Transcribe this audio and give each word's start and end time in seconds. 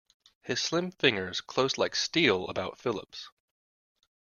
His 0.41 0.59
slim 0.59 0.89
fingers 0.89 1.41
closed 1.41 1.77
like 1.77 1.95
steel 1.95 2.47
about 2.47 2.79
Philip's. 2.79 3.29